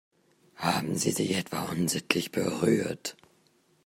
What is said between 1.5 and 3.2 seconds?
unsittlich berührt?